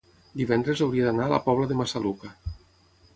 divendres 0.39 0.81
hauria 0.85 1.05
d'anar 1.09 1.27
a 1.27 1.31
la 1.33 1.39
Pobla 1.49 1.67
de 1.73 1.77
Massaluca. 1.83 2.31